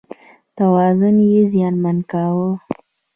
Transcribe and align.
توازن 0.57 1.15
یې 1.29 1.41
زیانمن 1.51 1.97
کاوه. 2.11 2.49